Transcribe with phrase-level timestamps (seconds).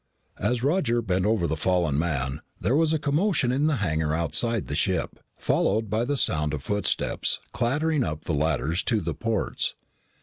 [0.39, 4.65] As Roger bent over the fallen man, there was a commotion in the hangar outside
[4.65, 9.75] the ship, followed by the sound of footsteps clattering up the ladders to the ports.